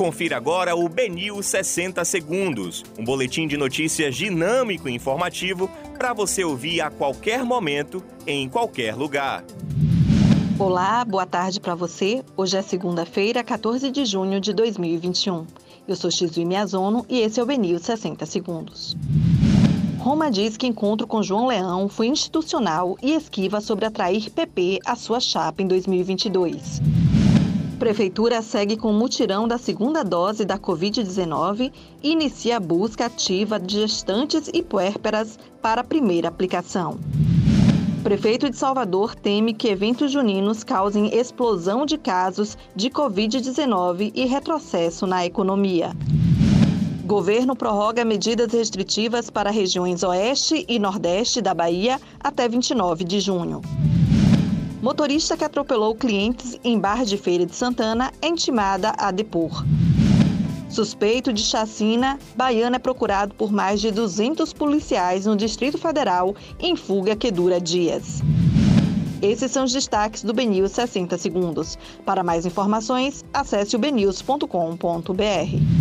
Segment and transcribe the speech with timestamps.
[0.00, 6.42] Confira agora o Benil 60 Segundos, um boletim de notícias dinâmico e informativo para você
[6.42, 9.44] ouvir a qualquer momento, em qualquer lugar.
[10.58, 12.24] Olá, boa tarde para você.
[12.34, 15.46] Hoje é segunda-feira, 14 de junho de 2021.
[15.86, 18.96] Eu sou Xizui Miazono e esse é o Benil 60 Segundos.
[19.98, 24.96] Roma diz que encontro com João Leão foi institucional e esquiva sobre atrair PP à
[24.96, 26.80] sua chapa em 2022.
[27.80, 31.72] Prefeitura segue com o mutirão da segunda dose da Covid-19
[32.02, 36.98] e inicia a busca ativa de gestantes e puérperas para a primeira aplicação.
[38.02, 45.06] Prefeito de Salvador teme que eventos juninos causem explosão de casos de Covid-19 e retrocesso
[45.06, 45.92] na economia.
[47.06, 53.62] Governo prorroga medidas restritivas para regiões oeste e nordeste da Bahia até 29 de junho.
[54.82, 59.62] Motorista que atropelou clientes em bar de Feira de Santana é intimada a depor.
[60.70, 66.76] Suspeito de chacina, Baiano é procurado por mais de 200 policiais no Distrito Federal em
[66.76, 68.22] fuga que dura dias.
[69.20, 71.76] Esses são os destaques do BNews 60 Segundos.
[72.06, 75.79] Para mais informações, acesse o bnews.com.br.